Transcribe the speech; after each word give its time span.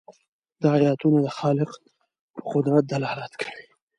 دا 0.61 0.67
آیتونه 0.77 1.19
د 1.25 1.29
خالق 1.37 1.71
په 2.33 2.41
قدرت 2.51 2.83
دلالت 2.93 3.33
کوي. 3.41 3.65